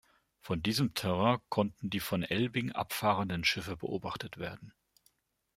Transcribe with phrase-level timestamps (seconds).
[0.39, 4.73] Von diesem Terrain konnten die von Elbing abfahrenden Schiffe beobachtet werden.